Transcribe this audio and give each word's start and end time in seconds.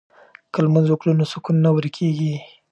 که 0.53 0.59
لمونځ 0.65 0.87
وکړو 0.89 1.17
نو 1.19 1.25
سکون 1.31 1.55
نه 1.65 1.69
ورکيږي. 1.75 2.33